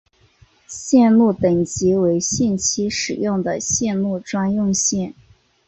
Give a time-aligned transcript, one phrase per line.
[0.65, 5.13] 线路等级为限期使用的铁路专用线。